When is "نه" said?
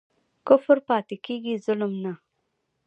2.03-2.13